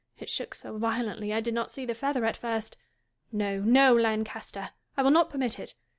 [0.17, 2.75] It shook so violently I did not see the feather at first.
[3.31, 4.71] No, no, Lancaster!
[4.97, 5.75] I will not permit it.